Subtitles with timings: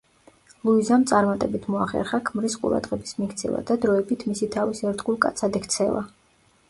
[0.67, 6.03] ლუიზამ წარმატებით მოახერხა ქმრის ყურადღების მიქცევა და დროებით მისი თავის ერთგულ კაცად ქცევა.